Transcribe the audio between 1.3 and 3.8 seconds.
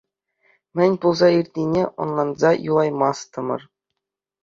иртнине ӑнланса юлаймастӑмӑр.